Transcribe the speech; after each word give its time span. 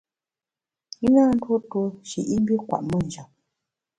I 1.07 1.07
na 1.13 1.23
ntuo 1.35 1.57
tuo 1.69 1.85
shi 2.07 2.21
i 2.33 2.35
mbi 2.41 2.55
kwet 2.67 2.83
me 2.89 2.95
njap. 3.05 3.29